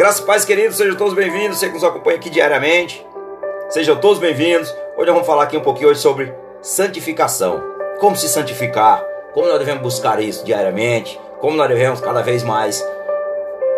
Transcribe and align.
Graças 0.00 0.44
e 0.44 0.46
queridos, 0.46 0.78
sejam 0.78 0.96
todos 0.96 1.12
bem-vindos. 1.12 1.58
Você 1.58 1.66
que 1.66 1.74
nos 1.74 1.84
acompanha 1.84 2.16
aqui 2.16 2.30
diariamente, 2.30 3.06
sejam 3.68 4.00
todos 4.00 4.18
bem-vindos. 4.18 4.74
Hoje 4.96 5.10
vamos 5.10 5.26
falar 5.26 5.42
aqui 5.42 5.58
um 5.58 5.60
pouquinho 5.60 5.90
hoje 5.90 6.00
sobre 6.00 6.32
santificação. 6.62 7.62
Como 7.98 8.16
se 8.16 8.26
santificar, 8.26 9.04
como 9.34 9.46
nós 9.46 9.58
devemos 9.58 9.82
buscar 9.82 10.18
isso 10.22 10.42
diariamente, 10.42 11.20
como 11.38 11.54
nós 11.54 11.68
devemos 11.68 12.00
cada 12.00 12.22
vez 12.22 12.42
mais 12.42 12.82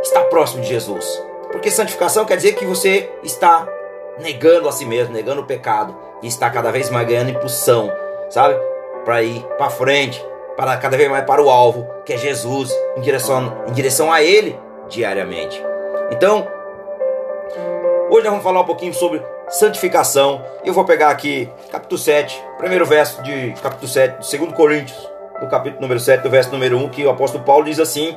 estar 0.00 0.22
próximo 0.26 0.62
de 0.62 0.68
Jesus. 0.68 1.04
Porque 1.50 1.72
santificação 1.72 2.24
quer 2.24 2.36
dizer 2.36 2.52
que 2.52 2.64
você 2.64 3.10
está 3.24 3.66
negando 4.20 4.68
a 4.68 4.72
si 4.72 4.86
mesmo, 4.86 5.12
negando 5.12 5.40
o 5.40 5.44
pecado 5.44 5.92
e 6.22 6.28
está 6.28 6.48
cada 6.50 6.70
vez 6.70 6.88
mais 6.88 7.08
ganhando 7.08 7.30
impulsão, 7.30 7.92
sabe? 8.30 8.54
Para 9.04 9.24
ir 9.24 9.44
para 9.58 9.70
frente, 9.70 10.24
para 10.56 10.76
cada 10.76 10.96
vez 10.96 11.10
mais 11.10 11.24
para 11.24 11.42
o 11.42 11.50
alvo, 11.50 11.84
que 12.04 12.12
é 12.12 12.16
Jesus, 12.16 12.72
em 12.96 13.00
direção, 13.00 13.64
em 13.66 13.72
direção 13.72 14.12
a 14.12 14.22
Ele 14.22 14.56
diariamente. 14.88 15.71
Então, 16.12 16.46
hoje 18.10 18.24
nós 18.24 18.32
vamos 18.32 18.44
falar 18.44 18.60
um 18.60 18.66
pouquinho 18.66 18.92
sobre 18.92 19.22
santificação. 19.48 20.44
Eu 20.62 20.74
vou 20.74 20.84
pegar 20.84 21.08
aqui 21.08 21.48
capítulo 21.70 21.98
7, 21.98 22.38
primeiro 22.58 22.84
verso 22.84 23.22
de 23.22 23.54
capítulo 23.62 23.88
7, 23.88 24.18
de 24.20 24.38
2 24.38 24.52
Coríntios, 24.52 25.10
no 25.40 25.48
capítulo 25.48 25.80
número 25.80 25.98
7, 25.98 26.22
do 26.22 26.28
verso 26.28 26.52
número 26.52 26.76
1, 26.76 26.90
que 26.90 27.06
o 27.06 27.10
apóstolo 27.10 27.42
Paulo 27.44 27.64
diz 27.64 27.80
assim: 27.80 28.14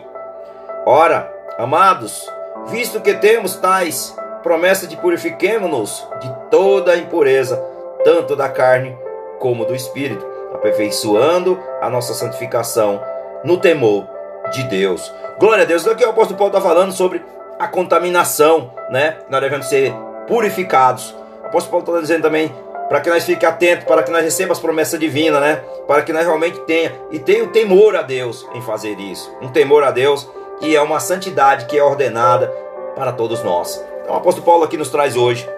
Ora, 0.85 1.34
amados, 1.58 2.30
visto 2.68 2.99
que 2.99 3.13
temos 3.13 3.55
tais 3.55 4.13
promessas 4.43 4.90
de 4.90 4.98
purifiquemo-nos 4.98 6.05
de 6.20 6.35
toda 6.52 6.91
a 6.91 6.98
impureza, 6.98 7.55
tanto 8.04 8.35
da 8.35 8.49
carne 8.49 8.96
como 9.40 9.63
do 9.63 9.73
espírito, 9.73 10.27
aperfeiçoando 10.54 11.57
a 11.82 11.90
nossa 11.90 12.13
santificação 12.13 13.02
no 13.41 13.55
temor 13.55 14.05
de 14.52 14.63
Deus. 14.63 15.13
Glória 15.40 15.63
a 15.63 15.66
Deus. 15.66 15.88
Aqui 15.88 16.04
o 16.04 16.09
apóstolo 16.09 16.38
Paulo 16.38 16.54
está 16.54 16.62
falando 16.62 16.91
sobre 16.91 17.23
a 17.66 17.68
contaminação, 17.68 18.71
né? 18.90 19.18
Nós 19.30 19.41
devemos 19.41 19.68
ser 19.68 19.94
purificados. 20.27 21.16
O 21.44 21.48
apóstolo 21.48 21.84
Paulo 21.84 21.85
está 21.85 22.02
dizendo 22.02 22.21
também 22.21 22.54
para 22.88 23.02
que 23.02 23.10
nós 23.10 23.24
fiquemos 23.26 23.55
atentos, 23.55 23.85
para 23.85 24.04
que 24.04 24.12
nós 24.12 24.24
recebamos 24.24 24.60
as 24.60 24.62
promessas 24.62 24.99
divinas, 24.99 25.41
né? 25.41 25.63
Para 25.88 26.04
que 26.04 26.13
nós 26.13 26.24
realmente 26.24 26.60
tenha 26.62 26.93
e 27.12 27.18
tenha 27.18 27.43
o 27.43 27.48
temor 27.48 27.96
a 27.96 28.04
Deus 28.04 28.48
em 28.54 28.62
fazer 28.62 28.99
isso. 28.99 29.36
Um 29.41 29.49
temor 29.49 29.84
a 29.84 29.91
Deus 29.91 30.30
e 30.62 30.76
é 30.76 30.82
uma 30.82 30.99
santidade 30.99 31.66
que 31.66 31.77
é 31.77 31.84
ordenada 31.84 32.48
para 32.96 33.12
todos 33.12 33.43
nós. 33.43 33.84
Então 34.04 34.13
o 34.13 34.18
apóstolo 34.18 34.46
Paulo 34.46 34.63
aqui 34.63 34.77
nos 34.77 34.90
traz 34.90 35.16
hoje 35.16 35.49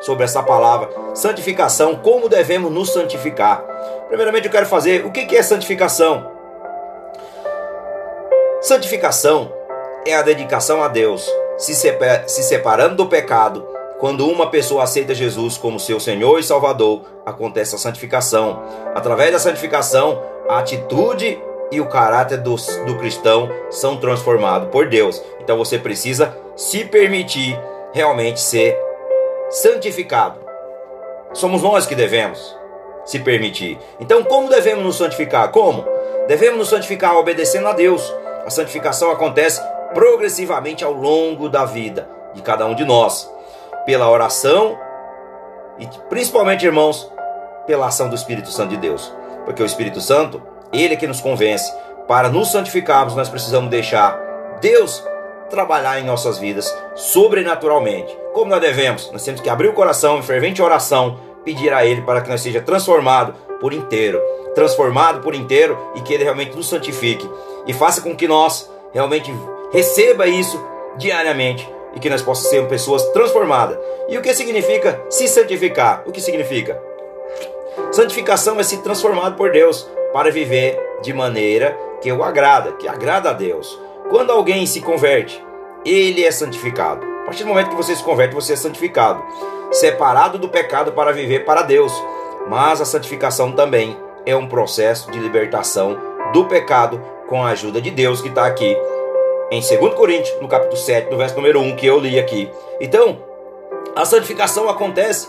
sobre 0.00 0.24
essa 0.24 0.42
palavra 0.42 0.90
santificação, 1.14 1.96
como 1.96 2.28
devemos 2.28 2.70
nos 2.70 2.92
santificar. 2.92 3.64
Primeiramente 4.08 4.44
eu 4.44 4.52
quero 4.52 4.66
fazer 4.66 5.06
o 5.06 5.10
que 5.10 5.34
é 5.34 5.42
santificação? 5.42 6.30
Santificação 8.60 9.50
é 10.04 10.14
a 10.14 10.22
dedicação 10.22 10.82
a 10.82 10.88
Deus, 10.88 11.28
se, 11.56 11.74
separando 12.42 12.96
do 12.96 13.06
pecado. 13.06 13.66
Quando 13.98 14.28
uma 14.28 14.50
pessoa 14.50 14.84
aceita 14.84 15.14
Jesus 15.14 15.56
como 15.56 15.80
seu 15.80 15.98
Senhor 15.98 16.38
e 16.38 16.42
Salvador, 16.42 17.02
acontece 17.24 17.74
a 17.74 17.78
santificação. 17.78 18.62
Através 18.94 19.32
da 19.32 19.38
santificação, 19.38 20.22
a 20.48 20.58
atitude 20.58 21.40
e 21.72 21.80
o 21.80 21.86
caráter 21.86 22.38
do, 22.38 22.54
do 22.86 22.98
cristão 22.98 23.50
são 23.70 23.96
transformados 23.96 24.68
por 24.68 24.88
Deus. 24.88 25.22
Então 25.40 25.56
você 25.56 25.78
precisa 25.78 26.36
se 26.54 26.84
permitir 26.84 27.58
realmente 27.92 28.40
ser 28.40 28.78
santificado. 29.50 30.38
Somos 31.32 31.62
nós 31.62 31.86
que 31.86 31.94
devemos 31.94 32.56
se 33.04 33.20
permitir. 33.20 33.78
Então, 34.00 34.24
como 34.24 34.48
devemos 34.48 34.84
nos 34.84 34.96
santificar? 34.96 35.50
Como? 35.50 35.86
Devemos 36.26 36.58
nos 36.58 36.68
santificar 36.68 37.16
obedecendo 37.16 37.68
a 37.68 37.72
Deus. 37.72 38.12
A 38.44 38.50
santificação 38.50 39.10
acontece 39.10 39.62
progressivamente 39.96 40.84
ao 40.84 40.92
longo 40.92 41.48
da 41.48 41.64
vida 41.64 42.06
de 42.34 42.42
cada 42.42 42.66
um 42.66 42.74
de 42.74 42.84
nós, 42.84 43.32
pela 43.86 44.10
oração 44.10 44.78
e 45.78 45.88
principalmente, 46.10 46.66
irmãos, 46.66 47.10
pela 47.66 47.86
ação 47.86 48.10
do 48.10 48.14
Espírito 48.14 48.50
Santo 48.50 48.70
de 48.70 48.76
Deus. 48.76 49.10
Porque 49.46 49.62
o 49.62 49.64
Espírito 49.64 49.98
Santo, 50.02 50.42
ele 50.70 50.92
é 50.92 50.96
que 50.98 51.06
nos 51.06 51.22
convence. 51.22 51.72
Para 52.06 52.28
nos 52.28 52.52
santificarmos, 52.52 53.16
nós 53.16 53.30
precisamos 53.30 53.70
deixar 53.70 54.20
Deus 54.60 55.02
trabalhar 55.48 55.98
em 55.98 56.04
nossas 56.04 56.36
vidas 56.36 56.76
sobrenaturalmente. 56.94 58.14
Como 58.34 58.50
nós 58.50 58.60
devemos? 58.60 59.10
Nós 59.12 59.24
temos 59.24 59.40
que 59.40 59.48
abrir 59.48 59.68
o 59.68 59.72
coração 59.72 60.18
em 60.18 60.22
fervente 60.22 60.60
oração, 60.60 61.18
pedir 61.42 61.72
a 61.72 61.86
Ele 61.86 62.02
para 62.02 62.20
que 62.20 62.28
nós 62.28 62.42
seja 62.42 62.60
transformado 62.60 63.34
por 63.58 63.72
inteiro, 63.72 64.20
transformado 64.54 65.22
por 65.22 65.34
inteiro 65.34 65.92
e 65.94 66.02
que 66.02 66.12
Ele 66.12 66.24
realmente 66.24 66.54
nos 66.54 66.68
santifique 66.68 67.26
e 67.66 67.72
faça 67.72 68.02
com 68.02 68.14
que 68.14 68.28
nós 68.28 68.70
realmente 68.92 69.32
receba 69.72 70.26
isso 70.26 70.62
diariamente 70.96 71.68
e 71.94 72.00
que 72.00 72.10
nós 72.10 72.22
possamos 72.22 72.50
ser 72.50 72.68
pessoas 72.68 73.02
transformadas. 73.10 73.78
E 74.08 74.16
o 74.16 74.22
que 74.22 74.34
significa 74.34 75.00
se 75.08 75.26
santificar? 75.26 76.02
O 76.06 76.12
que 76.12 76.20
significa? 76.20 76.80
Santificação 77.90 78.60
é 78.60 78.62
se 78.62 78.78
transformar 78.78 79.32
por 79.32 79.50
Deus 79.50 79.88
para 80.12 80.30
viver 80.30 80.78
de 81.02 81.12
maneira 81.12 81.76
que 82.00 82.12
o 82.12 82.22
agrada, 82.22 82.72
que 82.72 82.86
agrada 82.88 83.30
a 83.30 83.32
Deus. 83.32 83.78
Quando 84.10 84.30
alguém 84.30 84.66
se 84.66 84.80
converte, 84.80 85.42
ele 85.84 86.24
é 86.24 86.30
santificado. 86.30 87.04
A 87.22 87.24
partir 87.26 87.42
do 87.42 87.48
momento 87.48 87.70
que 87.70 87.76
você 87.76 87.94
se 87.94 88.02
converte, 88.02 88.34
você 88.34 88.52
é 88.52 88.56
santificado, 88.56 89.22
separado 89.72 90.38
do 90.38 90.48
pecado 90.48 90.92
para 90.92 91.12
viver 91.12 91.44
para 91.44 91.62
Deus. 91.62 91.92
Mas 92.48 92.80
a 92.80 92.84
santificação 92.84 93.52
também 93.52 93.96
é 94.24 94.36
um 94.36 94.46
processo 94.46 95.10
de 95.10 95.18
libertação 95.18 95.98
do 96.32 96.44
pecado 96.44 97.02
com 97.26 97.42
a 97.42 97.48
ajuda 97.48 97.80
de 97.80 97.90
Deus 97.90 98.20
que 98.20 98.28
está 98.28 98.46
aqui 98.46 98.76
em 99.50 99.60
2 99.60 99.94
Coríntios, 99.94 100.40
no 100.40 100.48
capítulo 100.48 100.76
7, 100.76 101.10
no 101.10 101.16
verso 101.16 101.36
número 101.36 101.60
1, 101.60 101.76
que 101.76 101.86
eu 101.86 101.98
li 101.98 102.18
aqui. 102.18 102.50
Então, 102.80 103.22
a 103.94 104.04
santificação 104.04 104.68
acontece 104.68 105.28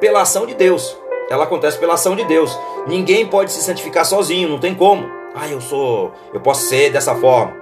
pela 0.00 0.22
ação 0.22 0.46
de 0.46 0.54
Deus. 0.54 0.96
Ela 1.30 1.44
acontece 1.44 1.78
pela 1.78 1.94
ação 1.94 2.16
de 2.16 2.24
Deus. 2.24 2.58
Ninguém 2.86 3.26
pode 3.26 3.52
se 3.52 3.60
santificar 3.60 4.06
sozinho, 4.06 4.48
não 4.48 4.58
tem 4.58 4.74
como. 4.74 5.06
Ah, 5.34 5.46
eu 5.48 5.60
sou, 5.60 6.12
eu 6.32 6.40
posso 6.40 6.62
ser 6.62 6.90
dessa 6.90 7.14
forma. 7.14 7.54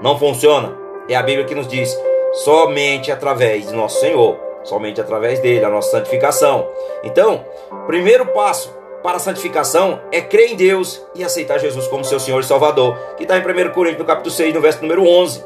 Não 0.00 0.18
funciona. 0.18 0.76
É 1.08 1.14
a 1.14 1.22
Bíblia 1.22 1.44
que 1.44 1.54
nos 1.54 1.68
diz: 1.68 1.94
somente 2.32 3.12
através 3.12 3.68
de 3.68 3.74
nosso 3.74 4.00
Senhor, 4.00 4.38
somente 4.62 5.00
através 5.00 5.38
dele, 5.40 5.64
a 5.64 5.68
nossa 5.68 5.90
santificação. 5.90 6.66
Então, 7.02 7.44
primeiro 7.86 8.24
passo 8.26 8.74
para 9.04 9.18
a 9.18 9.20
santificação 9.20 10.00
é 10.10 10.22
crer 10.22 10.52
em 10.52 10.56
Deus 10.56 11.02
e 11.14 11.22
aceitar 11.22 11.58
Jesus 11.58 11.86
como 11.88 12.06
seu 12.06 12.18
Senhor 12.18 12.40
e 12.40 12.44
Salvador, 12.44 12.96
que 13.18 13.24
está 13.24 13.36
em 13.36 13.42
1 13.42 13.70
Coríntios, 13.74 13.98
no 13.98 14.06
capítulo 14.06 14.34
6, 14.34 14.54
no 14.54 14.62
verso 14.62 14.80
número 14.80 15.06
11, 15.06 15.44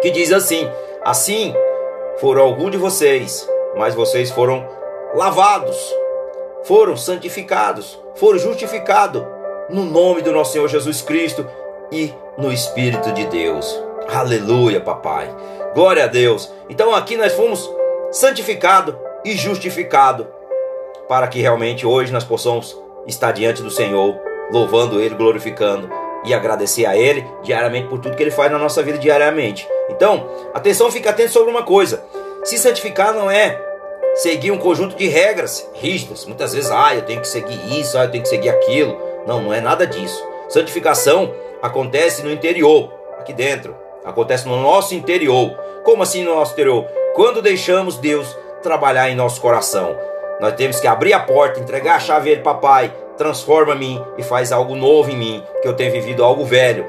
que 0.00 0.10
diz 0.10 0.32
assim: 0.32 0.66
Assim 1.04 1.54
foram 2.18 2.40
alguns 2.40 2.70
de 2.70 2.78
vocês, 2.78 3.46
mas 3.76 3.94
vocês 3.94 4.30
foram 4.30 4.66
lavados, 5.14 5.76
foram 6.62 6.96
santificados, 6.96 8.00
foram 8.14 8.38
justificados 8.38 9.22
no 9.68 9.84
nome 9.84 10.22
do 10.22 10.32
nosso 10.32 10.54
Senhor 10.54 10.68
Jesus 10.68 11.02
Cristo 11.02 11.46
e 11.92 12.14
no 12.38 12.50
Espírito 12.50 13.12
de 13.12 13.26
Deus. 13.26 13.78
Aleluia, 14.08 14.80
papai. 14.80 15.28
Glória 15.74 16.04
a 16.04 16.06
Deus. 16.06 16.50
Então 16.70 16.94
aqui 16.94 17.14
nós 17.14 17.34
fomos 17.34 17.70
santificados 18.10 18.94
e 19.22 19.32
justificados 19.32 20.26
para 21.08 21.28
que 21.28 21.40
realmente 21.40 21.86
hoje 21.86 22.12
nós 22.12 22.24
possamos 22.24 22.76
estar 23.06 23.32
diante 23.32 23.62
do 23.62 23.70
Senhor, 23.70 24.16
louvando 24.50 25.00
Ele, 25.00 25.14
glorificando 25.14 25.90
e 26.24 26.32
agradecer 26.32 26.86
a 26.86 26.96
Ele 26.96 27.24
diariamente 27.42 27.88
por 27.88 27.98
tudo 27.98 28.16
que 28.16 28.22
Ele 28.22 28.30
faz 28.30 28.50
na 28.50 28.58
nossa 28.58 28.82
vida 28.82 28.98
diariamente. 28.98 29.68
Então, 29.90 30.28
atenção, 30.54 30.90
fica 30.90 31.10
atento 31.10 31.32
sobre 31.32 31.50
uma 31.50 31.62
coisa: 31.62 32.02
se 32.42 32.58
santificar 32.58 33.12
não 33.12 33.30
é 33.30 33.60
seguir 34.14 34.50
um 34.50 34.58
conjunto 34.58 34.96
de 34.96 35.08
regras 35.08 35.68
rígidas. 35.74 36.24
Muitas 36.24 36.54
vezes, 36.54 36.70
ah, 36.70 36.94
eu 36.94 37.02
tenho 37.02 37.20
que 37.20 37.28
seguir 37.28 37.80
isso, 37.80 37.98
ah, 37.98 38.04
eu 38.04 38.10
tenho 38.10 38.22
que 38.22 38.28
seguir 38.28 38.48
aquilo. 38.48 38.96
Não, 39.26 39.42
não 39.42 39.52
é 39.52 39.60
nada 39.60 39.86
disso. 39.86 40.24
Santificação 40.48 41.34
acontece 41.60 42.22
no 42.22 42.30
interior, 42.30 42.92
aqui 43.18 43.32
dentro. 43.32 43.76
Acontece 44.04 44.46
no 44.46 44.60
nosso 44.60 44.94
interior. 44.94 45.50
Como 45.82 46.02
assim 46.02 46.24
no 46.24 46.34
nosso 46.34 46.52
interior? 46.52 46.84
Quando 47.14 47.42
deixamos 47.42 47.96
Deus 47.96 48.36
trabalhar 48.62 49.10
em 49.10 49.14
nosso 49.14 49.40
coração. 49.40 49.96
Nós 50.40 50.54
temos 50.54 50.80
que 50.80 50.86
abrir 50.86 51.12
a 51.12 51.20
porta, 51.20 51.60
entregar 51.60 51.96
a 51.96 52.00
chave 52.00 52.30
a 52.30 52.32
ele, 52.32 52.42
papai, 52.42 52.92
transforma-me 53.16 54.02
e 54.18 54.22
faz 54.22 54.52
algo 54.52 54.74
novo 54.74 55.10
em 55.10 55.16
mim, 55.16 55.44
que 55.62 55.68
eu 55.68 55.74
tenho 55.74 55.92
vivido 55.92 56.24
algo 56.24 56.44
velho. 56.44 56.86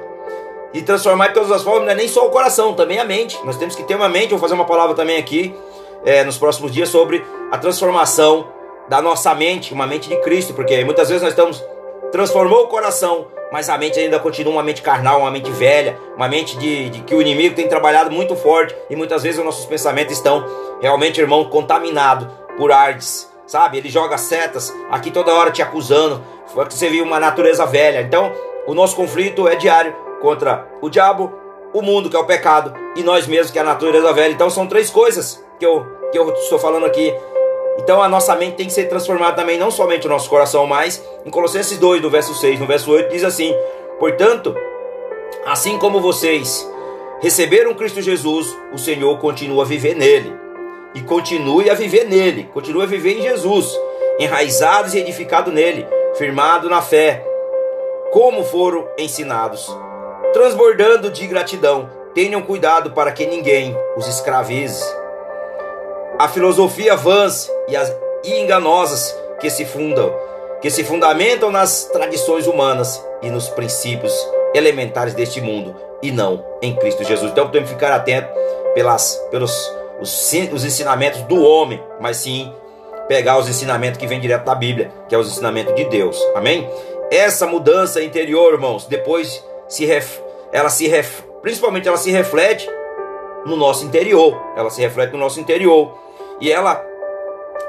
E 0.74 0.82
transformar 0.82 1.30
de 1.30 1.36
todas 1.36 1.52
as 1.52 1.62
formas 1.62 1.86
não 1.86 1.92
é 1.92 1.96
nem 1.96 2.08
só 2.08 2.28
o 2.28 2.32
coração, 2.32 2.74
também 2.74 3.00
a 3.00 3.06
mente. 3.06 3.40
Nós 3.46 3.58
temos 3.58 3.76
que 3.76 3.84
ter 3.84 3.96
uma 3.96 4.10
mente, 4.10 4.32
vou 4.32 4.40
fazer 4.40 4.56
uma 4.56 4.66
palavra 4.66 4.96
também 4.96 5.18
aqui 5.18 5.56
é, 6.04 6.24
nos 6.24 6.38
próximos 6.38 6.72
dias 6.72 6.90
sobre 6.90 7.26
a 7.52 7.58
transformação 7.58 8.48
da 8.90 9.02
nossa 9.02 9.34
mente, 9.34 9.74
uma 9.74 9.88
mente 9.88 10.10
de 10.10 10.18
Cristo, 10.18 10.54
porque 10.54 10.84
muitas 10.84 11.08
vezes 11.08 11.24
nós 11.24 11.32
estamos 11.32 11.64
transformou 12.12 12.64
o 12.64 12.68
coração, 12.68 13.28
mas 13.52 13.68
a 13.68 13.78
mente 13.78 14.00
ainda 14.00 14.20
continua 14.20 14.54
uma 14.54 14.64
mente 14.64 14.82
carnal, 14.82 15.20
uma 15.22 15.32
mente 15.32 15.52
velha, 15.52 15.98
uma 16.16 16.30
mente 16.30 16.58
de, 16.58 16.90
de, 16.90 17.02
que 17.02 17.14
o 17.14 17.22
inimigo 17.22 17.56
tem 17.56 17.68
trabalhado 17.68 18.12
muito 18.12 18.36
forte 18.36 18.76
e 18.90 18.96
muitas 18.96 19.24
vezes 19.24 19.40
os 19.40 19.46
nossos 19.46 19.66
pensamentos 19.66 20.16
estão 20.16 20.46
realmente, 20.82 21.20
irmão, 21.20 21.46
contaminados 21.46 22.28
por 22.58 22.72
ardes, 22.72 23.30
sabe? 23.48 23.78
Ele 23.78 23.90
joga 23.90 24.18
setas 24.18 24.74
aqui 24.90 25.12
toda 25.12 25.34
hora 25.34 25.52
te 25.52 25.62
acusando, 25.62 26.24
porque 26.54 26.76
você 26.76 26.90
viu 26.90 27.04
uma 27.04 27.20
natureza 27.20 27.66
velha. 27.66 28.02
Então, 28.02 28.32
o 28.68 28.74
nosso 28.74 28.96
conflito 28.96 29.48
é 29.48 29.56
diário 29.56 29.96
contra 30.22 30.68
o 30.82 30.90
diabo, 30.90 31.32
o 31.74 31.82
mundo, 31.82 32.10
que 32.10 32.16
é 32.16 32.20
o 32.20 32.26
pecado, 32.26 32.74
e 32.96 33.04
nós 33.04 33.28
mesmos, 33.28 33.52
que 33.52 33.60
é 33.60 33.62
a 33.62 33.66
natureza 33.66 34.12
velha. 34.14 34.32
Então 34.32 34.50
são 34.50 34.66
três 34.66 34.90
coisas 34.90 35.44
que 35.60 35.66
eu, 35.66 35.86
que 36.12 36.18
eu 36.18 36.32
estou 36.34 36.58
falando 36.58 36.86
aqui. 36.86 37.14
Então 37.78 38.02
a 38.02 38.08
nossa 38.08 38.36
mente 38.36 38.56
tem 38.56 38.66
que 38.66 38.74
ser 38.74 38.86
transformada 38.86 39.36
também, 39.36 39.58
não 39.58 39.70
somente 39.70 40.08
o 40.08 40.10
nosso 40.10 40.30
coração, 40.30 40.66
mas 40.66 41.04
em 41.26 41.30
Colossenses 41.30 41.78
2, 41.78 42.02
no 42.02 42.10
verso 42.10 42.34
6, 42.34 42.60
no 42.60 42.66
verso 42.66 42.90
8, 42.92 43.10
diz 43.10 43.24
assim: 43.24 43.54
Portanto, 44.00 44.56
assim 45.46 45.78
como 45.78 46.00
vocês 46.00 46.68
receberam 47.22 47.74
Cristo 47.74 48.02
Jesus, 48.02 48.58
o 48.74 48.78
Senhor 48.78 49.18
continua 49.20 49.64
a 49.64 49.68
viver 49.68 49.96
nele. 49.96 50.45
E 50.96 51.02
continue 51.02 51.70
a 51.70 51.74
viver 51.74 52.06
nele, 52.06 52.50
continue 52.54 52.84
a 52.84 52.88
viver 52.88 53.20
em 53.20 53.22
Jesus, 53.22 53.78
enraizados 54.18 54.94
e 54.94 54.98
edificados 54.98 55.54
nele, 55.54 55.86
firmado 56.16 56.70
na 56.70 56.82
fé, 56.82 57.24
como 58.12 58.44
foram 58.46 58.88
ensinados, 58.98 59.70
transbordando 60.34 61.12
de 61.12 61.28
gratidão. 61.28 61.90
Tenham 62.14 62.42
cuidado 62.42 62.92
para 62.92 63.12
que 63.12 63.26
ninguém 63.26 63.76
os 63.98 64.08
escravize. 64.08 64.82
A 66.18 66.30
filosofia 66.30 66.96
vãs 66.96 67.52
e 67.68 67.76
as 67.76 67.94
enganosas 68.24 69.14
que 69.42 69.50
se 69.50 69.66
fundam, 69.66 70.14
que 70.62 70.70
se 70.70 70.84
fundamentam 70.86 71.52
nas 71.52 71.86
tradições 71.92 72.48
humanas 72.48 73.06
e 73.22 73.30
nos 73.30 73.50
princípios 73.50 74.14
elementares 74.54 75.14
deste 75.14 75.42
mundo 75.42 75.76
e 76.02 76.12
não 76.12 76.46
em 76.62 76.74
Cristo 76.76 77.04
Jesus. 77.04 77.32
Então 77.32 77.50
temos 77.50 77.68
que 77.70 77.76
ficar 77.76 77.94
atento 77.94 78.30
pelas, 78.74 79.16
pelos 79.30 79.76
os, 80.00 80.34
os 80.52 80.66
ensinamentos 80.66 81.22
do 81.24 81.42
homem, 81.42 81.82
mas 82.00 82.18
sim 82.18 82.54
pegar 83.08 83.38
os 83.38 83.48
ensinamentos 83.48 84.00
que 84.00 84.08
vêm 84.08 84.20
direto 84.20 84.46
da 84.46 84.56
Bíblia, 84.56 84.92
que 85.08 85.16
é 85.16 85.18
os 85.18 85.30
ensinamentos 85.30 85.76
de 85.76 85.86
Deus. 85.86 86.20
Amém? 86.36 86.70
Essa 87.12 87.46
mudança 87.46 88.04
interior, 88.04 88.54
irmãos, 88.54 88.86
depois 88.88 89.44
se 89.68 89.86
ref, 89.86 90.20
ela 90.52 90.70
se 90.70 90.88
ref, 90.88 91.22
principalmente 91.42 91.88
ela 91.88 91.98
se 91.98 92.12
reflete 92.12 92.68
no 93.46 93.56
nosso 93.56 93.86
interior. 93.86 94.36
Ela 94.58 94.70
se 94.70 94.82
reflete 94.82 95.12
no 95.12 95.20
nosso 95.20 95.40
interior 95.40 95.98
e 96.42 96.52
ela 96.52 96.84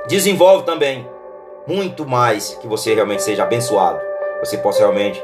desenvolve 0.08 0.64
também 0.64 1.08
muito 1.66 2.06
mais 2.06 2.54
que 2.54 2.66
você 2.66 2.94
realmente 2.94 3.22
seja 3.22 3.42
abençoado, 3.42 4.00
você 4.40 4.56
possa 4.56 4.78
realmente 4.80 5.22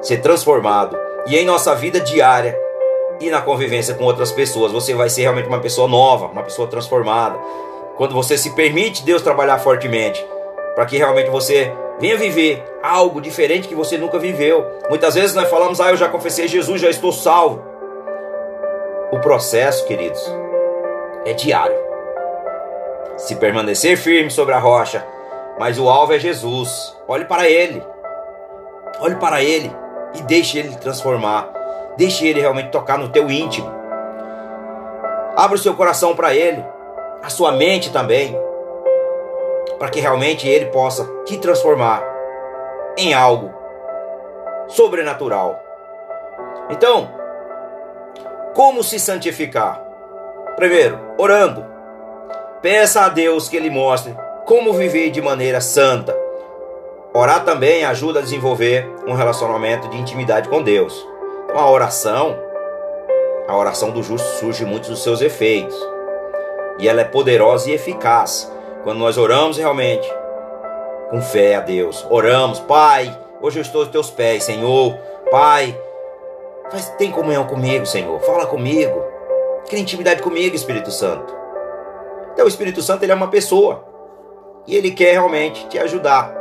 ser 0.00 0.18
transformado 0.18 0.98
e 1.26 1.36
em 1.36 1.46
nossa 1.46 1.74
vida 1.74 2.00
diária 2.00 2.58
e 3.26 3.30
na 3.30 3.40
convivência 3.40 3.94
com 3.94 4.04
outras 4.04 4.32
pessoas, 4.32 4.72
você 4.72 4.94
vai 4.94 5.08
ser 5.08 5.22
realmente 5.22 5.48
uma 5.48 5.60
pessoa 5.60 5.86
nova, 5.88 6.26
uma 6.26 6.42
pessoa 6.42 6.68
transformada. 6.68 7.38
Quando 7.96 8.14
você 8.14 8.36
se 8.36 8.50
permite 8.54 9.04
Deus 9.04 9.22
trabalhar 9.22 9.58
fortemente, 9.58 10.24
para 10.74 10.86
que 10.86 10.96
realmente 10.96 11.30
você 11.30 11.72
venha 12.00 12.16
viver 12.16 12.64
algo 12.82 13.20
diferente 13.20 13.68
que 13.68 13.74
você 13.74 13.96
nunca 13.96 14.18
viveu. 14.18 14.66
Muitas 14.88 15.14
vezes 15.14 15.34
nós 15.34 15.48
falamos: 15.48 15.80
"Ah, 15.80 15.90
eu 15.90 15.96
já 15.96 16.08
confessei 16.08 16.48
Jesus, 16.48 16.80
já 16.80 16.90
estou 16.90 17.12
salvo". 17.12 17.62
O 19.12 19.20
processo, 19.20 19.86
queridos, 19.86 20.22
é 21.24 21.32
diário. 21.32 21.76
Se 23.16 23.36
permanecer 23.36 23.96
firme 23.96 24.30
sobre 24.30 24.54
a 24.54 24.58
rocha, 24.58 25.06
mas 25.58 25.78
o 25.78 25.88
alvo 25.88 26.14
é 26.14 26.18
Jesus. 26.18 26.96
Olhe 27.06 27.24
para 27.26 27.48
ele. 27.48 27.82
Olhe 29.00 29.16
para 29.16 29.42
ele 29.42 29.70
e 30.14 30.22
deixe 30.22 30.58
ele 30.58 30.74
transformar. 30.76 31.61
Deixe 31.96 32.26
ele 32.26 32.40
realmente 32.40 32.70
tocar 32.70 32.98
no 32.98 33.08
teu 33.08 33.30
íntimo. 33.30 33.70
Abra 35.36 35.56
o 35.56 35.58
seu 35.58 35.74
coração 35.74 36.14
para 36.14 36.34
ele, 36.34 36.64
a 37.22 37.28
sua 37.28 37.52
mente 37.52 37.90
também 37.90 38.36
para 39.82 39.90
que 39.90 39.98
realmente 39.98 40.46
Ele 40.46 40.66
possa 40.66 41.04
te 41.24 41.36
transformar 41.38 42.04
em 42.96 43.12
algo 43.12 43.52
sobrenatural. 44.68 45.60
Então, 46.70 47.10
como 48.54 48.84
se 48.84 49.00
santificar? 49.00 49.82
Primeiro, 50.54 51.00
orando. 51.18 51.66
Peça 52.60 53.00
a 53.00 53.08
Deus 53.08 53.48
que 53.48 53.56
Ele 53.56 53.70
mostre 53.70 54.14
como 54.46 54.72
viver 54.72 55.10
de 55.10 55.20
maneira 55.20 55.60
santa. 55.60 56.16
Orar 57.12 57.44
também 57.44 57.84
ajuda 57.84 58.20
a 58.20 58.22
desenvolver 58.22 58.88
um 59.04 59.14
relacionamento 59.14 59.88
de 59.88 59.98
intimidade 59.98 60.48
com 60.48 60.62
Deus. 60.62 61.11
Então, 61.52 61.64
a 61.64 61.70
oração, 61.70 62.34
a 63.46 63.54
oração 63.54 63.90
do 63.90 64.02
justo 64.02 64.26
surge 64.38 64.64
muitos 64.64 64.88
dos 64.88 65.02
seus 65.02 65.20
efeitos. 65.20 65.76
E 66.78 66.88
ela 66.88 67.02
é 67.02 67.04
poderosa 67.04 67.68
e 67.68 67.74
eficaz. 67.74 68.50
Quando 68.82 69.00
nós 69.00 69.18
oramos 69.18 69.58
realmente 69.58 70.10
com 71.10 71.20
fé 71.20 71.56
a 71.56 71.60
Deus, 71.60 72.06
oramos, 72.08 72.58
Pai, 72.58 73.14
hoje 73.42 73.58
eu 73.58 73.60
estou 73.60 73.82
aos 73.82 73.90
teus 73.90 74.10
pés, 74.10 74.44
Senhor, 74.44 74.96
Pai, 75.30 75.78
faz, 76.70 76.88
tem 76.96 77.10
comunhão 77.10 77.44
comigo, 77.44 77.84
Senhor, 77.84 78.18
fala 78.20 78.46
comigo, 78.46 79.04
cria 79.68 79.82
intimidade 79.82 80.22
comigo, 80.22 80.56
Espírito 80.56 80.90
Santo. 80.90 81.36
Então 82.32 82.46
o 82.46 82.48
Espírito 82.48 82.80
Santo 82.80 83.02
ele 83.02 83.12
é 83.12 83.14
uma 83.14 83.28
pessoa. 83.28 83.84
E 84.66 84.74
ele 84.74 84.90
quer 84.90 85.12
realmente 85.12 85.68
te 85.68 85.78
ajudar, 85.78 86.34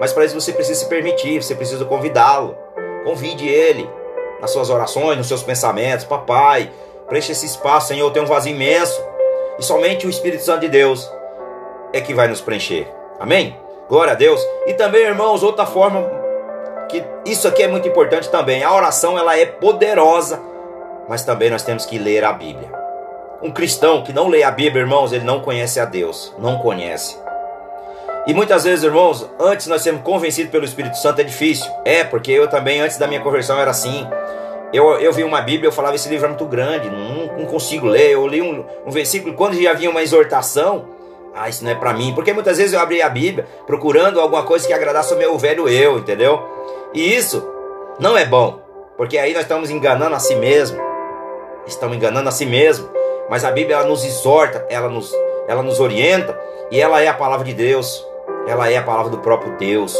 mas 0.00 0.12
para 0.12 0.24
isso 0.24 0.34
você 0.34 0.52
precisa 0.52 0.80
se 0.80 0.88
permitir, 0.88 1.40
você 1.40 1.54
precisa 1.54 1.84
convidá-lo, 1.84 2.58
convide 3.04 3.46
ele 3.48 3.88
nas 4.40 4.50
suas 4.50 4.70
orações, 4.70 5.16
nos 5.16 5.28
seus 5.28 5.42
pensamentos, 5.42 6.04
papai, 6.04 6.70
preencha 7.08 7.32
esse 7.32 7.46
espaço, 7.46 7.88
Senhor, 7.88 8.10
tem 8.10 8.22
um 8.22 8.26
vazio 8.26 8.52
imenso 8.52 9.02
e 9.58 9.62
somente 9.62 10.06
o 10.06 10.10
Espírito 10.10 10.44
Santo 10.44 10.60
de 10.60 10.68
Deus 10.68 11.10
é 11.92 12.00
que 12.00 12.14
vai 12.14 12.28
nos 12.28 12.40
preencher. 12.40 12.86
Amém? 13.18 13.56
Glória 13.88 14.12
a 14.12 14.16
Deus. 14.16 14.40
E 14.66 14.74
também, 14.74 15.02
irmãos, 15.02 15.42
outra 15.42 15.64
forma 15.64 16.04
que 16.88 17.04
isso 17.24 17.48
aqui 17.48 17.62
é 17.62 17.68
muito 17.68 17.88
importante 17.88 18.28
também. 18.28 18.62
A 18.62 18.74
oração 18.74 19.18
ela 19.18 19.36
é 19.38 19.46
poderosa, 19.46 20.40
mas 21.08 21.24
também 21.24 21.50
nós 21.50 21.62
temos 21.62 21.86
que 21.86 21.98
ler 21.98 22.24
a 22.24 22.32
Bíblia. 22.32 22.70
Um 23.42 23.50
cristão 23.50 24.02
que 24.02 24.12
não 24.12 24.28
lê 24.28 24.42
a 24.42 24.50
Bíblia, 24.50 24.82
irmãos, 24.82 25.12
ele 25.12 25.24
não 25.24 25.40
conhece 25.40 25.78
a 25.78 25.84
Deus, 25.84 26.34
não 26.38 26.58
conhece. 26.58 27.18
E 28.26 28.34
muitas 28.34 28.64
vezes, 28.64 28.84
irmãos, 28.84 29.28
antes 29.38 29.68
nós 29.68 29.82
sermos 29.82 30.02
convencidos 30.02 30.50
pelo 30.50 30.64
Espírito 30.64 30.96
Santo 30.98 31.20
é 31.20 31.24
difícil. 31.24 31.70
É, 31.84 32.02
porque 32.02 32.32
eu 32.32 32.48
também, 32.48 32.80
antes 32.80 32.98
da 32.98 33.06
minha 33.06 33.20
conversão, 33.20 33.58
era 33.58 33.70
assim. 33.70 34.06
Eu, 34.72 34.98
eu 34.98 35.12
vi 35.12 35.22
uma 35.22 35.40
Bíblia, 35.40 35.68
eu 35.68 35.72
falava, 35.72 35.94
esse 35.94 36.08
livro 36.08 36.26
é 36.26 36.28
muito 36.28 36.44
grande, 36.44 36.90
não, 36.90 37.38
não 37.38 37.46
consigo 37.46 37.86
ler. 37.86 38.10
Eu 38.10 38.26
li 38.26 38.42
um, 38.42 38.64
um 38.84 38.90
versículo, 38.90 39.34
quando 39.34 39.54
já 39.60 39.70
havia 39.70 39.88
uma 39.88 40.02
exortação, 40.02 40.88
ah, 41.36 41.48
isso 41.48 41.62
não 41.62 41.70
é 41.70 41.74
para 41.74 41.92
mim. 41.92 42.12
Porque 42.14 42.32
muitas 42.32 42.58
vezes 42.58 42.72
eu 42.72 42.80
abri 42.80 43.00
a 43.00 43.08
Bíblia 43.08 43.46
procurando 43.64 44.20
alguma 44.20 44.42
coisa 44.42 44.66
que 44.66 44.72
agradasse 44.72 45.14
o 45.14 45.16
meu 45.16 45.38
velho 45.38 45.68
eu, 45.68 45.98
entendeu? 45.98 46.42
E 46.92 47.14
isso 47.14 47.46
não 48.00 48.18
é 48.18 48.24
bom, 48.24 48.60
porque 48.96 49.18
aí 49.18 49.34
nós 49.34 49.42
estamos 49.42 49.70
enganando 49.70 50.16
a 50.16 50.18
si 50.18 50.34
mesmo. 50.34 50.80
Estamos 51.64 51.96
enganando 51.96 52.28
a 52.28 52.32
si 52.32 52.44
mesmo. 52.44 52.88
Mas 53.28 53.44
a 53.44 53.50
Bíblia 53.52 53.76
ela 53.76 53.86
nos 53.86 54.04
exorta, 54.04 54.66
ela 54.68 54.88
nos, 54.88 55.12
ela 55.46 55.62
nos 55.62 55.78
orienta 55.78 56.38
e 56.70 56.80
ela 56.80 57.00
é 57.00 57.08
a 57.08 57.14
palavra 57.14 57.44
de 57.44 57.54
Deus. 57.54 58.04
Ela 58.46 58.70
é 58.70 58.76
a 58.76 58.82
palavra 58.82 59.10
do 59.10 59.18
próprio 59.18 59.56
Deus. 59.56 59.96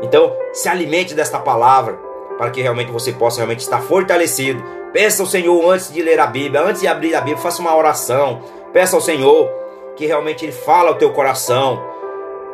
Então, 0.00 0.32
se 0.52 0.68
alimente 0.68 1.14
desta 1.14 1.38
palavra 1.38 1.98
para 2.38 2.50
que 2.50 2.62
realmente 2.62 2.92
você 2.92 3.12
possa 3.12 3.38
realmente 3.38 3.60
estar 3.60 3.82
fortalecido. 3.82 4.62
Peça 4.92 5.22
ao 5.22 5.26
Senhor 5.26 5.68
antes 5.70 5.92
de 5.92 6.00
ler 6.00 6.20
a 6.20 6.26
Bíblia, 6.26 6.62
antes 6.62 6.80
de 6.80 6.86
abrir 6.86 7.14
a 7.14 7.20
Bíblia, 7.20 7.36
faça 7.36 7.60
uma 7.60 7.76
oração. 7.76 8.40
Peça 8.72 8.94
ao 8.94 9.02
Senhor 9.02 9.50
que 9.96 10.06
realmente 10.06 10.44
ele 10.44 10.52
fala 10.52 10.90
ao 10.90 10.94
teu 10.94 11.12
coração, 11.12 11.82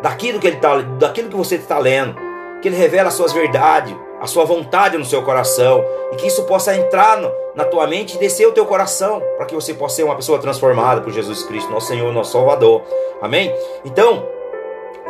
daquilo 0.01 0.41
que 0.41 0.47
ele 0.47 0.57
tá, 0.57 0.81
daquilo 0.99 1.29
que 1.29 1.37
você 1.37 1.57
está 1.57 1.79
lendo, 1.79 2.17
que 2.63 2.69
ele 2.69 2.77
revela 2.77 3.09
as 3.09 3.15
suas 3.15 3.35
verdades, 3.35 3.95
a 4.19 4.27
sua 4.27 4.47
vontade 4.47 4.97
no 4.97 5.05
seu 5.05 5.23
coração 5.23 5.85
e 6.11 6.17
que 6.17 6.27
isso 6.27 6.45
possa 6.45 6.75
entrar 6.75 7.19
no, 7.19 7.31
na 7.55 7.65
tua 7.65 7.87
mente 7.87 8.17
e 8.17 8.19
descer 8.19 8.49
o 8.49 8.53
teu 8.53 8.65
coração 8.65 9.23
para 9.37 9.45
que 9.45 9.55
você 9.55 9.75
possa 9.75 9.97
ser 9.97 10.05
uma 10.05 10.17
pessoa 10.17 10.39
transformada 10.39 11.03
por 11.03 11.13
Jesus 11.13 11.43
Cristo, 11.43 11.71
nosso 11.71 11.89
Senhor, 11.89 12.11
nosso 12.15 12.33
Salvador. 12.33 12.83
Amém? 13.21 13.55
Então, 13.85 14.27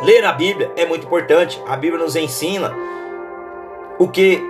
ler 0.01 0.23
a 0.25 0.31
Bíblia 0.31 0.71
é 0.75 0.85
muito 0.85 1.05
importante. 1.05 1.61
A 1.67 1.75
Bíblia 1.75 2.03
nos 2.03 2.15
ensina 2.15 2.75
o 3.97 4.07
que 4.07 4.41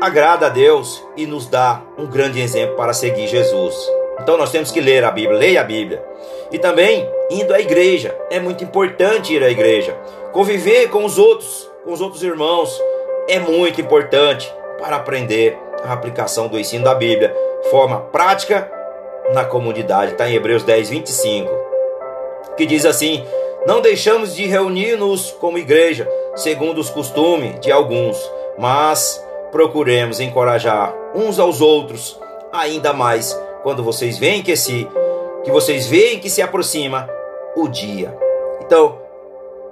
agrada 0.00 0.46
a 0.46 0.50
Deus 0.50 1.02
e 1.16 1.26
nos 1.26 1.46
dá 1.46 1.82
um 1.96 2.06
grande 2.06 2.40
exemplo 2.40 2.76
para 2.76 2.92
seguir 2.92 3.26
Jesus. 3.26 3.74
Então 4.20 4.36
nós 4.36 4.50
temos 4.50 4.70
que 4.70 4.80
ler 4.80 5.04
a 5.04 5.10
Bíblia, 5.10 5.38
leia 5.38 5.60
a 5.60 5.64
Bíblia. 5.64 6.04
E 6.52 6.58
também 6.58 7.08
indo 7.30 7.54
à 7.54 7.60
igreja, 7.60 8.16
é 8.30 8.38
muito 8.38 8.62
importante 8.62 9.34
ir 9.34 9.42
à 9.42 9.50
igreja. 9.50 9.96
Conviver 10.32 10.88
com 10.88 11.04
os 11.04 11.18
outros, 11.18 11.70
com 11.84 11.92
os 11.92 12.00
outros 12.00 12.22
irmãos, 12.22 12.80
é 13.28 13.38
muito 13.38 13.80
importante 13.80 14.52
para 14.78 14.96
aprender 14.96 15.58
a 15.82 15.92
aplicação 15.92 16.48
do 16.48 16.58
ensino 16.58 16.84
da 16.84 16.94
Bíblia, 16.94 17.34
forma 17.70 18.00
prática 18.00 18.70
na 19.32 19.44
comunidade. 19.44 20.12
Está 20.12 20.28
em 20.28 20.34
Hebreus 20.34 20.62
10, 20.62 20.90
25, 20.90 21.50
que 22.56 22.66
diz 22.66 22.84
assim: 22.84 23.24
Não 23.66 23.80
deixamos 23.80 24.34
de 24.34 24.44
reunir-nos 24.44 25.30
como 25.32 25.56
igreja, 25.56 26.06
segundo 26.36 26.78
os 26.78 26.90
costumes 26.90 27.58
de 27.60 27.72
alguns, 27.72 28.18
mas 28.58 29.24
procuremos 29.50 30.20
encorajar 30.20 30.94
uns 31.14 31.38
aos 31.38 31.62
outros, 31.62 32.18
ainda 32.52 32.92
mais 32.92 33.38
quando 33.62 33.82
vocês 33.82 34.18
veem 34.18 34.42
que 34.42 34.54
se 34.54 34.86
que 35.42 35.50
vocês 35.50 35.86
veem 35.86 36.18
que 36.18 36.28
se 36.28 36.42
aproxima 36.42 37.08
o 37.56 37.68
dia. 37.68 38.16
Então, 38.60 38.98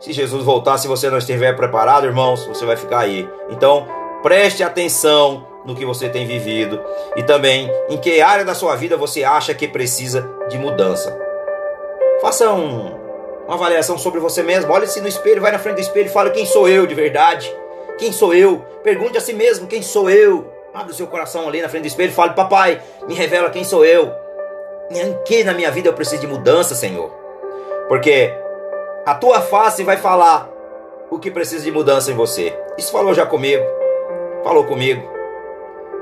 se 0.00 0.12
Jesus 0.12 0.44
voltar, 0.44 0.78
se 0.78 0.88
você 0.88 1.08
não 1.08 1.18
estiver 1.18 1.54
preparado, 1.56 2.06
irmãos, 2.06 2.46
você 2.46 2.64
vai 2.66 2.76
ficar 2.76 3.00
aí. 3.00 3.28
Então, 3.50 3.86
preste 4.22 4.62
atenção 4.62 5.46
no 5.64 5.74
que 5.74 5.84
você 5.84 6.08
tem 6.08 6.26
vivido 6.26 6.80
e 7.16 7.22
também 7.22 7.70
em 7.88 7.96
que 7.96 8.20
área 8.20 8.44
da 8.44 8.54
sua 8.54 8.74
vida 8.76 8.96
você 8.96 9.22
acha 9.24 9.54
que 9.54 9.68
precisa 9.68 10.28
de 10.48 10.58
mudança. 10.58 11.18
Faça 12.20 12.52
um, 12.52 13.01
uma 13.52 13.56
avaliação 13.56 13.98
sobre 13.98 14.18
você 14.18 14.42
mesmo. 14.42 14.72
Olhe-se 14.72 15.00
no 15.00 15.06
espelho, 15.06 15.42
vai 15.42 15.52
na 15.52 15.58
frente 15.58 15.76
do 15.76 15.80
espelho 15.82 16.06
e 16.06 16.10
fale 16.10 16.30
quem 16.30 16.46
sou 16.46 16.66
eu 16.66 16.86
de 16.86 16.94
verdade. 16.94 17.54
Quem 17.98 18.10
sou 18.10 18.32
eu? 18.34 18.64
Pergunte 18.82 19.18
a 19.18 19.20
si 19.20 19.34
mesmo 19.34 19.66
quem 19.66 19.82
sou 19.82 20.08
eu. 20.08 20.50
Abre 20.72 20.92
o 20.92 20.94
seu 20.94 21.06
coração 21.06 21.46
ali 21.46 21.60
na 21.60 21.68
frente 21.68 21.82
do 21.82 21.88
espelho 21.88 22.10
e 22.10 22.14
fale: 22.14 22.32
Papai, 22.32 22.80
me 23.06 23.14
revela 23.14 23.50
quem 23.50 23.62
sou 23.62 23.84
eu. 23.84 24.10
Em 24.90 25.14
que 25.24 25.44
na 25.44 25.52
minha 25.52 25.70
vida 25.70 25.88
eu 25.88 25.92
preciso 25.92 26.22
de 26.22 26.26
mudança, 26.26 26.74
Senhor? 26.74 27.10
Porque 27.88 28.32
a 29.04 29.14
tua 29.14 29.42
face 29.42 29.84
vai 29.84 29.98
falar 29.98 30.48
o 31.10 31.18
que 31.18 31.30
precisa 31.30 31.62
de 31.62 31.70
mudança 31.70 32.10
em 32.10 32.14
você. 32.14 32.58
Isso 32.78 32.90
falou 32.90 33.12
já 33.12 33.26
comigo. 33.26 33.64
Falou 34.42 34.64
comigo. 34.64 35.06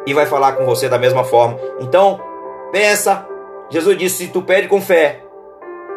E 0.07 0.15
vai 0.15 0.25
falar 0.25 0.53
com 0.53 0.65
você 0.65 0.89
da 0.89 0.99
mesma 0.99 1.25
forma. 1.25 1.59
Então, 1.81 2.21
pensa. 2.71 3.27
Jesus 3.71 3.99
disse: 3.99 4.27
se 4.27 4.29
tu 4.29 4.41
pede 4.41 4.69
com 4.69 4.81
fé, 4.81 5.21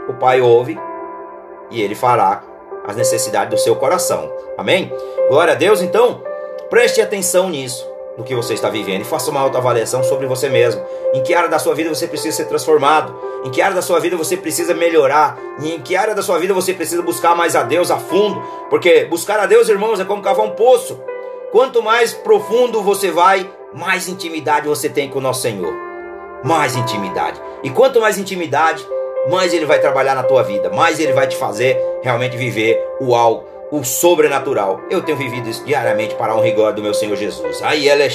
o 0.10 0.14
Pai 0.14 0.42
ouve 0.42 0.80
e 1.74 1.82
ele 1.82 1.96
fará 1.96 2.44
as 2.86 2.96
necessidades 2.96 3.50
do 3.50 3.62
seu 3.62 3.76
coração. 3.76 4.32
Amém? 4.58 4.92
Glória 5.30 5.54
a 5.54 5.56
Deus. 5.56 5.82
Então, 5.82 6.22
preste 6.70 7.02
atenção 7.02 7.50
nisso 7.50 7.92
no 8.18 8.24
que 8.24 8.36
você 8.36 8.54
está 8.54 8.70
vivendo 8.70 9.02
e 9.02 9.06
faça 9.06 9.32
uma 9.32 9.40
autoavaliação 9.40 10.04
sobre 10.04 10.28
você 10.28 10.48
mesmo. 10.50 10.82
Em 11.14 11.24
que 11.24 11.34
área 11.34 11.50
da 11.50 11.58
sua 11.58 11.74
vida 11.74 11.90
você 11.90 12.08
precisa 12.08 12.38
ser 12.38 12.46
transformado? 12.46 13.14
Em 13.44 13.50
que 13.50 13.62
área 13.62 13.76
da 13.76 13.82
sua 13.82 14.00
vida 14.00 14.16
você 14.16 14.38
precisa 14.38 14.74
melhorar? 14.74 15.38
E 15.62 15.74
em 15.74 15.82
que 15.82 15.96
área 15.96 16.14
da 16.14 16.22
sua 16.22 16.38
vida 16.38 16.54
você 16.54 16.74
precisa 16.74 17.02
buscar 17.02 17.36
mais 17.36 17.56
a 17.56 17.64
Deus 17.64 17.90
a 17.90 17.98
fundo? 17.98 18.42
Porque 18.70 19.06
buscar 19.06 19.40
a 19.40 19.46
Deus, 19.46 19.68
irmãos, 19.68 20.00
é 20.00 20.06
como 20.06 20.22
cavar 20.22 20.46
um 20.46 20.52
poço. 20.52 21.02
Quanto 21.52 21.82
mais 21.82 22.14
profundo 22.14 22.82
você 22.82 23.12
vai, 23.12 23.50
mais 23.74 24.08
intimidade 24.08 24.68
você 24.68 24.90
tem 24.90 25.10
com 25.10 25.20
o 25.20 25.22
nosso 25.22 25.42
Senhor. 25.42 25.74
Mais 26.44 26.76
intimidade. 26.76 27.42
E 27.64 27.70
quanto 27.70 28.02
mais 28.02 28.18
intimidade, 28.18 28.86
mais 29.30 29.54
ele 29.54 29.66
vai 29.66 29.80
trabalhar 29.80 30.16
na 30.16 30.24
tua 30.24 30.44
vida, 30.44 30.70
mais 30.70 31.00
ele 31.00 31.14
vai 31.14 31.28
te 31.28 31.36
fazer 31.36 31.78
realmente 32.02 32.38
viver 32.38 32.80
o 33.00 33.16
algo 33.16 33.54
o 33.74 33.84
sobrenatural. 33.84 34.82
Eu 34.88 35.02
tenho 35.02 35.18
vivido 35.18 35.50
isso 35.50 35.66
diariamente 35.66 36.14
para 36.14 36.32
a 36.32 36.36
honra 36.36 36.48
e 36.48 36.52
glória 36.52 36.76
do 36.76 36.84
meu 36.84 36.94
Senhor 36.94 37.16
Jesus. 37.16 37.60
Aí 37.64 37.90
ela 37.90 38.04
é 38.04 38.10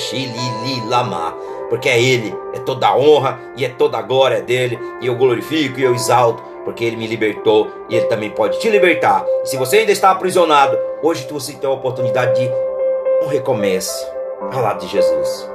Lama, 0.86 1.34
porque 1.68 1.88
é 1.88 2.00
Ele, 2.00 2.32
é 2.54 2.60
toda 2.60 2.86
a 2.86 2.96
honra 2.96 3.40
e 3.56 3.64
é 3.64 3.68
toda 3.68 3.98
a 3.98 4.02
glória 4.02 4.40
dele, 4.40 4.78
e 5.00 5.08
eu 5.08 5.16
glorifico 5.16 5.80
e 5.80 5.82
eu 5.82 5.92
exalto, 5.96 6.40
porque 6.64 6.84
Ele 6.84 6.96
me 6.96 7.08
libertou 7.08 7.66
e 7.88 7.96
Ele 7.96 8.06
também 8.06 8.30
pode 8.30 8.60
te 8.60 8.70
libertar. 8.70 9.24
E 9.42 9.48
se 9.48 9.56
você 9.56 9.78
ainda 9.78 9.90
está 9.90 10.12
aprisionado, 10.12 10.78
hoje 11.02 11.26
você 11.28 11.52
tem 11.54 11.68
a 11.68 11.72
oportunidade 11.72 12.38
de 12.40 12.48
um 13.24 13.26
recomeço 13.26 14.06
ao 14.52 14.62
lado 14.62 14.78
de 14.78 14.86
Jesus. 14.86 15.50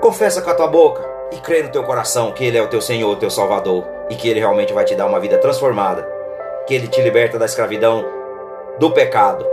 Confessa 0.00 0.42
com 0.42 0.50
a 0.50 0.54
tua 0.54 0.66
boca 0.66 1.15
e 1.32 1.36
crê 1.36 1.62
no 1.62 1.70
teu 1.70 1.82
coração 1.84 2.32
que 2.32 2.44
Ele 2.44 2.58
é 2.58 2.62
o 2.62 2.68
teu 2.68 2.80
Senhor, 2.80 3.10
o 3.10 3.16
teu 3.16 3.30
Salvador, 3.30 3.84
e 4.10 4.14
que 4.14 4.28
Ele 4.28 4.40
realmente 4.40 4.72
vai 4.72 4.84
te 4.84 4.94
dar 4.94 5.06
uma 5.06 5.20
vida 5.20 5.38
transformada 5.38 6.16
que 6.66 6.74
ele 6.74 6.88
te 6.88 7.00
liberta 7.00 7.38
da 7.38 7.46
escravidão 7.46 8.04
do 8.78 8.90
pecado. 8.90 9.46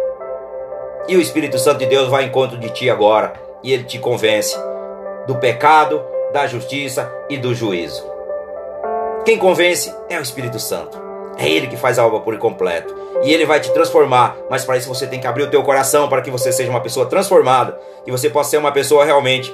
E 1.07 1.15
o 1.15 1.21
Espírito 1.21 1.59
Santo 1.59 1.79
de 1.79 1.85
Deus 1.85 2.09
vai 2.09 2.23
em 2.23 2.27
encontro 2.27 2.57
de 2.57 2.69
ti 2.69 2.89
agora 2.89 3.33
e 3.61 3.71
ele 3.71 3.83
te 3.83 3.99
convence 3.99 4.57
do 5.27 5.35
pecado, 5.35 6.03
da 6.33 6.47
justiça 6.47 7.09
e 7.29 7.37
do 7.37 7.53
juízo. 7.53 8.03
Quem 9.23 9.37
convence 9.37 9.93
é 10.09 10.17
o 10.17 10.21
Espírito 10.21 10.59
Santo. 10.59 11.01
É 11.37 11.47
ele 11.47 11.67
que 11.67 11.77
faz 11.77 11.97
a 11.97 12.05
obra 12.05 12.19
por 12.19 12.37
completo. 12.37 12.93
E 13.23 13.31
ele 13.31 13.45
vai 13.45 13.59
te 13.59 13.71
transformar. 13.71 14.35
Mas 14.49 14.65
para 14.65 14.75
isso 14.75 14.89
você 14.89 15.07
tem 15.07 15.19
que 15.19 15.27
abrir 15.27 15.43
o 15.43 15.49
teu 15.49 15.63
coração 15.63 16.09
para 16.09 16.21
que 16.21 16.29
você 16.29 16.51
seja 16.51 16.69
uma 16.69 16.81
pessoa 16.81 17.05
transformada. 17.05 17.79
Que 18.03 18.11
você 18.11 18.29
possa 18.29 18.51
ser 18.51 18.57
uma 18.57 18.71
pessoa 18.71 19.05
realmente 19.05 19.53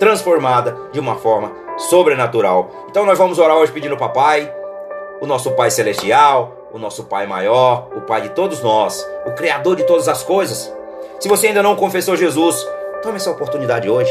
transformada 0.00 0.76
de 0.90 0.98
uma 0.98 1.14
forma 1.14 1.52
sobrenatural. 1.76 2.70
Então 2.88 3.04
nós 3.06 3.18
vamos 3.18 3.38
orar 3.38 3.56
hoje 3.56 3.70
pedindo 3.70 3.92
ao 3.92 3.98
Papai, 3.98 4.52
o 5.20 5.26
nosso 5.26 5.52
Pai 5.52 5.70
Celestial, 5.70 6.56
o 6.72 6.78
nosso 6.78 7.04
Pai 7.04 7.26
maior, 7.26 7.88
o 7.94 8.00
Pai 8.00 8.22
de 8.22 8.30
todos 8.30 8.62
nós, 8.62 9.06
o 9.26 9.32
Criador 9.32 9.76
de 9.76 9.84
todas 9.84 10.08
as 10.08 10.22
coisas. 10.22 10.74
Se 11.20 11.28
você 11.28 11.48
ainda 11.48 11.62
não 11.62 11.76
confessou 11.76 12.16
Jesus, 12.16 12.66
tome 13.02 13.16
essa 13.16 13.30
oportunidade 13.30 13.88
hoje. 13.88 14.10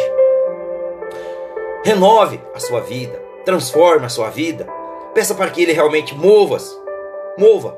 Renove 1.83 2.39
a 2.53 2.59
sua 2.59 2.81
vida, 2.81 3.19
transforme 3.43 4.05
a 4.05 4.09
sua 4.09 4.29
vida. 4.29 4.67
Peça 5.13 5.33
para 5.33 5.49
que 5.49 5.63
Ele 5.63 5.73
realmente 5.73 6.15
mova, 6.15 6.57
mova 7.37 7.75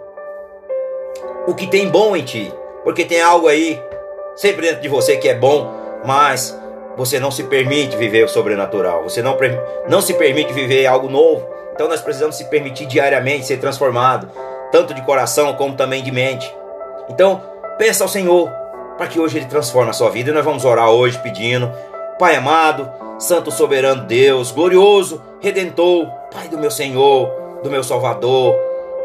o 1.48 1.56
que 1.56 1.66
tem 1.66 1.90
bom 1.90 2.16
em 2.16 2.24
ti, 2.24 2.54
porque 2.84 3.06
tem 3.06 3.22
algo 3.22 3.48
aí 3.48 3.82
sempre 4.36 4.68
dentro 4.68 4.82
de 4.82 4.90
você 4.90 5.18
que 5.18 5.30
é 5.30 5.34
bom, 5.34 5.72
mas 6.06 6.61
você 6.98 7.20
não 7.20 7.32
se 7.32 7.44
permite 7.44 7.96
viver 7.96 8.24
o 8.24 8.28
sobrenatural, 8.28 9.04
você 9.04 9.22
não, 9.22 9.38
não 9.88 10.02
se 10.02 10.14
permite 10.14 10.54
viver 10.54 10.86
algo 10.86 11.10
novo. 11.10 11.48
Então 11.74 11.88
nós 11.88 12.02
precisamos 12.02 12.36
se 12.36 12.46
permitir 12.46 12.86
diariamente 12.86 13.46
ser 13.46 13.58
transformado, 13.58 14.30
tanto 14.72 14.94
de 14.94 15.02
coração 15.02 15.54
como 15.54 15.76
também 15.76 16.04
de 16.04 16.12
mente. 16.12 16.54
Então, 17.10 17.42
peça 17.78 18.04
ao 18.04 18.10
Senhor 18.10 18.50
para 18.98 19.08
que 19.08 19.20
hoje 19.20 19.38
Ele 19.38 19.46
transforme 19.46 19.90
a 19.90 19.94
sua 19.94 20.10
vida. 20.10 20.30
E 20.30 20.34
nós 20.34 20.46
vamos 20.46 20.64
orar 20.64 20.90
hoje 20.90 21.18
pedindo, 21.20 21.72
Pai 22.20 22.36
amado, 22.36 22.92
Santo 23.18 23.52
soberano 23.52 24.04
Deus, 24.04 24.52
glorioso, 24.52 25.22
Redentor, 25.40 26.08
Pai 26.32 26.48
do 26.48 26.58
meu 26.58 26.70
Senhor, 26.70 27.60
do 27.64 27.70
meu 27.70 27.84
Salvador, 27.84 28.56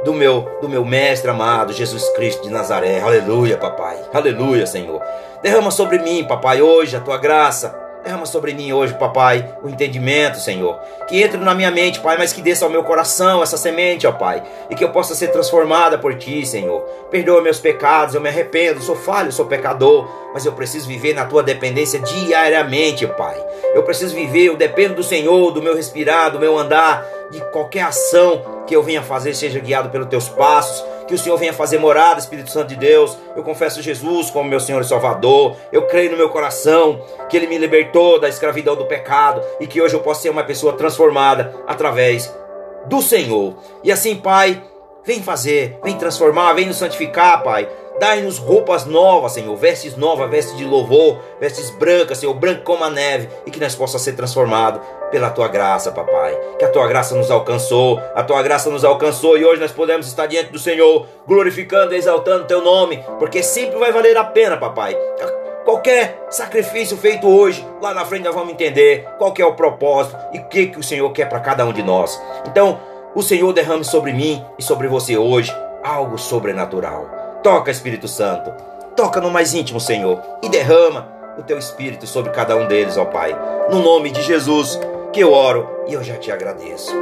do 0.04 0.12
meu, 0.12 0.58
do 0.60 0.68
meu 0.68 0.84
Mestre 0.84 1.30
amado, 1.30 1.72
Jesus 1.72 2.08
Cristo 2.10 2.42
de 2.42 2.50
Nazaré. 2.50 3.00
Aleluia, 3.00 3.56
papai. 3.56 3.98
Aleluia, 4.12 4.66
Senhor. 4.66 5.02
Derrama 5.42 5.70
sobre 5.70 5.98
mim, 5.98 6.24
papai, 6.24 6.62
hoje 6.62 6.96
a 6.96 7.00
tua 7.00 7.18
graça 7.18 7.85
Derrama 8.06 8.24
sobre 8.24 8.54
mim 8.54 8.72
hoje, 8.72 8.94
papai, 8.94 9.44
o 9.64 9.68
entendimento, 9.68 10.38
Senhor. 10.38 10.78
Que 11.08 11.20
entre 11.20 11.38
na 11.38 11.52
minha 11.56 11.72
mente, 11.72 11.98
Pai, 11.98 12.16
mas 12.16 12.32
que 12.32 12.40
desça 12.40 12.64
ao 12.64 12.70
meu 12.70 12.84
coração 12.84 13.42
essa 13.42 13.56
semente, 13.56 14.06
ó 14.06 14.12
Pai. 14.12 14.44
E 14.70 14.76
que 14.76 14.84
eu 14.84 14.90
possa 14.90 15.12
ser 15.12 15.32
transformada 15.32 15.98
por 15.98 16.14
Ti, 16.14 16.46
Senhor. 16.46 16.82
Perdoa 17.10 17.42
meus 17.42 17.58
pecados, 17.58 18.14
eu 18.14 18.20
me 18.20 18.28
arrependo, 18.28 18.80
sou 18.80 18.94
falho, 18.94 19.32
sou 19.32 19.46
pecador. 19.46 20.08
Mas 20.32 20.46
eu 20.46 20.52
preciso 20.52 20.86
viver 20.86 21.14
na 21.14 21.24
Tua 21.24 21.42
dependência 21.42 21.98
diariamente, 21.98 23.04
Pai. 23.08 23.44
Eu 23.74 23.82
preciso 23.82 24.14
viver, 24.14 24.44
eu 24.44 24.56
dependo 24.56 24.94
do 24.94 25.02
Senhor, 25.02 25.50
do 25.50 25.60
meu 25.60 25.74
respirar, 25.74 26.30
do 26.30 26.38
meu 26.38 26.56
andar, 26.56 27.04
de 27.32 27.40
qualquer 27.50 27.82
ação 27.82 28.62
que 28.68 28.76
eu 28.76 28.84
venha 28.84 29.02
fazer, 29.02 29.34
seja 29.34 29.58
guiado 29.58 29.90
pelos 29.90 30.06
Teus 30.06 30.28
passos 30.28 30.95
que 31.06 31.14
o 31.14 31.18
Senhor 31.18 31.36
venha 31.36 31.52
fazer 31.52 31.78
morada, 31.78 32.18
Espírito 32.18 32.50
Santo 32.50 32.68
de 32.68 32.76
Deus. 32.76 33.16
Eu 33.34 33.42
confesso 33.42 33.82
Jesus 33.82 34.30
como 34.30 34.48
meu 34.48 34.60
Senhor 34.60 34.80
e 34.80 34.84
Salvador. 34.84 35.56
Eu 35.72 35.86
creio 35.86 36.10
no 36.10 36.16
meu 36.16 36.28
coração 36.30 37.00
que 37.28 37.36
Ele 37.36 37.46
me 37.46 37.58
libertou 37.58 38.20
da 38.20 38.28
escravidão 38.28 38.74
do 38.74 38.86
pecado 38.86 39.40
e 39.60 39.66
que 39.66 39.80
hoje 39.80 39.94
eu 39.94 40.00
posso 40.00 40.22
ser 40.22 40.30
uma 40.30 40.44
pessoa 40.44 40.72
transformada 40.72 41.54
através 41.66 42.32
do 42.86 43.00
Senhor. 43.00 43.56
E 43.82 43.92
assim, 43.92 44.16
Pai, 44.16 44.62
vem 45.04 45.22
fazer, 45.22 45.78
vem 45.82 45.96
transformar, 45.96 46.52
vem 46.54 46.66
nos 46.66 46.76
santificar, 46.76 47.42
Pai. 47.42 47.68
Dai-nos 47.98 48.36
roupas 48.36 48.84
novas, 48.84 49.32
Senhor, 49.32 49.56
vestes 49.56 49.96
novas, 49.96 50.28
vestes 50.28 50.54
de 50.58 50.66
louvor, 50.66 51.18
vestes 51.40 51.70
brancas, 51.70 52.18
Senhor, 52.18 52.34
branco 52.34 52.62
como 52.62 52.84
a 52.84 52.90
neve, 52.90 53.26
e 53.46 53.50
que 53.50 53.58
nós 53.58 53.74
possa 53.74 53.98
ser 53.98 54.12
transformado 54.12 54.82
pela 55.16 55.30
tua 55.30 55.48
graça, 55.48 55.90
papai. 55.90 56.38
Que 56.58 56.64
a 56.66 56.68
tua 56.68 56.86
graça 56.86 57.14
nos 57.14 57.30
alcançou, 57.30 57.98
a 58.14 58.22
tua 58.22 58.42
graça 58.42 58.68
nos 58.68 58.84
alcançou 58.84 59.38
e 59.38 59.46
hoje 59.46 59.58
nós 59.58 59.72
podemos 59.72 60.06
estar 60.06 60.26
diante 60.26 60.52
do 60.52 60.58
Senhor, 60.58 61.06
glorificando 61.26 61.94
e 61.94 61.96
exaltando 61.96 62.44
teu 62.44 62.60
nome, 62.60 63.02
porque 63.18 63.42
sempre 63.42 63.78
vai 63.78 63.90
valer 63.90 64.14
a 64.18 64.24
pena, 64.24 64.58
papai. 64.58 64.94
Qualquer 65.64 66.26
sacrifício 66.28 66.98
feito 66.98 67.26
hoje, 67.26 67.66
lá 67.80 67.94
na 67.94 68.04
frente 68.04 68.24
nós 68.24 68.34
vamos 68.34 68.52
entender 68.52 69.08
qual 69.16 69.32
é 69.38 69.44
o 69.46 69.54
propósito 69.54 70.18
e 70.34 70.38
o 70.38 70.44
que, 70.48 70.66
que 70.66 70.78
o 70.78 70.82
Senhor 70.82 71.10
quer 71.12 71.30
para 71.30 71.40
cada 71.40 71.64
um 71.64 71.72
de 71.72 71.82
nós. 71.82 72.22
Então, 72.46 72.78
o 73.14 73.22
Senhor 73.22 73.50
derrame 73.54 73.86
sobre 73.86 74.12
mim 74.12 74.44
e 74.58 74.62
sobre 74.62 74.86
você 74.86 75.16
hoje 75.16 75.50
algo 75.82 76.18
sobrenatural. 76.18 77.08
Toca, 77.42 77.70
Espírito 77.70 78.06
Santo. 78.06 78.52
Toca 78.94 79.18
no 79.18 79.30
mais 79.30 79.54
íntimo, 79.54 79.80
Senhor, 79.80 80.20
e 80.42 80.48
derrama 80.50 81.16
o 81.38 81.42
teu 81.42 81.58
espírito 81.58 82.06
sobre 82.06 82.32
cada 82.32 82.54
um 82.56 82.66
deles, 82.66 82.96
ó 82.96 83.04
Pai. 83.06 83.34
No 83.70 83.82
nome 83.82 84.10
de 84.10 84.22
Jesus 84.22 84.78
que 85.16 85.22
eu 85.22 85.32
oro 85.32 85.66
e 85.86 85.94
eu 85.94 86.04
já 86.04 86.14
te 86.16 86.30
agradeço. 86.30 86.94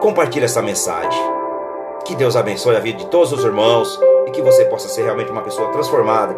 Compartilhe 0.00 0.46
essa 0.46 0.60
mensagem. 0.60 1.22
Que 2.04 2.16
Deus 2.16 2.34
abençoe 2.34 2.74
a 2.74 2.80
vida 2.80 2.98
de 2.98 3.06
todos 3.06 3.32
os 3.32 3.44
irmãos 3.44 4.00
e 4.26 4.32
que 4.32 4.42
você 4.42 4.64
possa 4.64 4.88
ser 4.88 5.04
realmente 5.04 5.30
uma 5.30 5.42
pessoa 5.42 5.70
transformada 5.70 6.36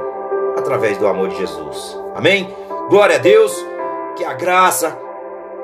através 0.55 0.99
do 0.99 1.07
amor 1.07 1.29
de 1.29 1.39
Jesus. 1.39 1.99
Amém? 2.15 2.55
Glória 2.91 3.17
a 3.17 3.19
Deus. 3.19 3.57
Que 4.17 4.25
a 4.27 4.35
graça 4.35 4.99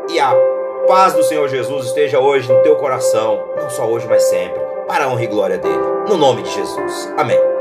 e 0.09 0.19
a 0.19 0.35
paz 0.89 1.13
do 1.13 1.23
Senhor 1.23 1.47
Jesus 1.47 1.89
esteja 1.89 2.19
hoje 2.19 2.51
no 2.51 2.63
teu 2.63 2.77
coração, 2.77 3.39
não 3.61 3.69
só 3.69 3.85
hoje, 3.85 4.07
mas 4.09 4.23
sempre 4.23 4.63
para 4.89 5.05
a 5.05 5.09
honra 5.09 5.25
e 5.25 5.27
glória 5.27 5.59
dele. 5.59 5.85
No 6.09 6.17
nome 6.17 6.41
de 6.41 6.51
Jesus. 6.51 7.13
Amém. 7.19 7.52